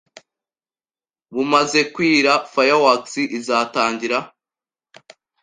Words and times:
Bumaze 1.33 1.79
kwira, 1.93 2.31
fireworks 2.51 3.13
izatangira 3.37 4.17